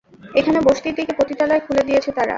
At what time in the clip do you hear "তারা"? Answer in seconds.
2.11-2.29